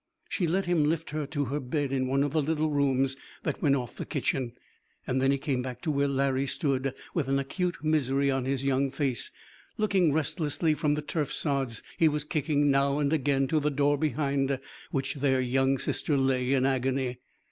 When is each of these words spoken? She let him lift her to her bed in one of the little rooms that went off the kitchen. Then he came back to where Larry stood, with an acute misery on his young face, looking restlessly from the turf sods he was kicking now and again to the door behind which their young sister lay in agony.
She 0.27 0.47
let 0.47 0.65
him 0.65 0.83
lift 0.85 1.11
her 1.11 1.27
to 1.27 1.45
her 1.45 1.59
bed 1.59 1.91
in 1.93 2.07
one 2.07 2.23
of 2.23 2.31
the 2.33 2.41
little 2.41 2.71
rooms 2.71 3.15
that 3.43 3.61
went 3.61 3.75
off 3.75 3.95
the 3.97 4.03
kitchen. 4.07 4.53
Then 5.05 5.29
he 5.29 5.37
came 5.37 5.61
back 5.61 5.79
to 5.81 5.91
where 5.91 6.07
Larry 6.07 6.47
stood, 6.47 6.95
with 7.13 7.27
an 7.27 7.37
acute 7.37 7.83
misery 7.83 8.31
on 8.31 8.45
his 8.45 8.63
young 8.63 8.89
face, 8.89 9.29
looking 9.77 10.11
restlessly 10.11 10.73
from 10.73 10.95
the 10.95 11.03
turf 11.03 11.31
sods 11.31 11.83
he 11.99 12.07
was 12.07 12.23
kicking 12.23 12.71
now 12.71 12.97
and 12.97 13.13
again 13.13 13.47
to 13.49 13.59
the 13.59 13.69
door 13.69 13.95
behind 13.95 14.59
which 14.89 15.13
their 15.13 15.39
young 15.39 15.77
sister 15.77 16.17
lay 16.17 16.51
in 16.53 16.65
agony. 16.65 17.19